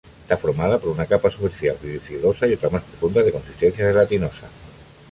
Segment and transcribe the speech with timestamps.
[0.23, 4.47] Está formada por una capa superficial fibrosa y otra más profunda de consistencia gelatinosa.